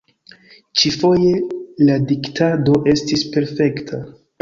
Ĉi-foje 0.83 1.35
la 1.91 1.99
diktado 2.09 2.83
estis 2.97 3.31
perfekta. 3.39 4.05